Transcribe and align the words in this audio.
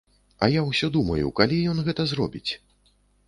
А 0.45 0.47
я 0.53 0.61
ўсё 0.69 0.89
думаю, 0.95 1.27
калі 1.41 1.59
ён 1.73 1.83
гэта 1.91 2.07
зробіць? 2.13 2.51